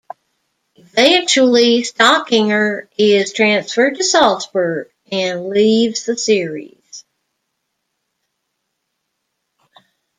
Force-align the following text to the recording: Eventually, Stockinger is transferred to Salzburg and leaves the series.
Eventually, 0.77 1.83
Stockinger 1.83 2.87
is 2.97 3.33
transferred 3.33 3.97
to 3.97 4.03
Salzburg 4.03 4.89
and 5.11 5.47
leaves 5.49 6.05
the 6.05 6.17
series. 6.17 7.05